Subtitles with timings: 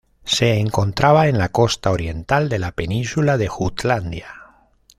[0.25, 4.33] Se encontraba en la costa oriental de la Península de Jutlandia.